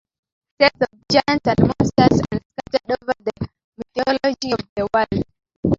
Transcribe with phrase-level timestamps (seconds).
[0.57, 5.25] Tales of giants and monsters are scattered over the mythology of the world.